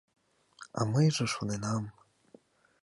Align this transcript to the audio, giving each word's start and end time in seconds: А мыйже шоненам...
А 0.79 0.81
мыйже 0.93 1.25
шоненам... 1.33 1.83